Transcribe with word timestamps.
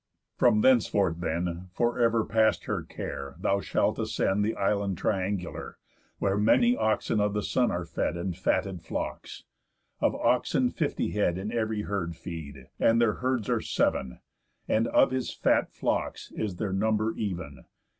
From 0.35 0.61
thenceforth 0.61 1.19
then, 1.19 1.69
for 1.75 1.99
ever 1.99 2.25
past 2.25 2.65
her 2.65 2.81
care, 2.81 3.35
Thou 3.37 3.61
shalt 3.61 3.99
ascend 3.99 4.43
the 4.43 4.55
isle 4.55 4.95
triangular, 4.95 5.77
Where 6.17 6.39
many 6.39 6.75
oxen 6.75 7.19
of 7.19 7.33
the 7.35 7.43
Sun 7.43 7.69
are 7.69 7.85
fed, 7.85 8.17
And 8.17 8.35
fatted 8.35 8.81
flocks. 8.81 9.43
Of 9.99 10.15
oxen 10.15 10.71
fifty 10.71 11.11
head 11.11 11.37
In 11.37 11.51
ev'ry 11.51 11.83
herd 11.83 12.15
feed, 12.15 12.65
and 12.79 12.99
their 12.99 13.13
herds 13.21 13.47
are 13.47 13.61
seven; 13.61 14.21
And 14.67 14.87
of 14.87 15.11
his 15.11 15.31
fat 15.31 15.69
flocks 15.71 16.31
is 16.31 16.55
their 16.55 16.73
number 16.73 17.13
even. 17.13 17.65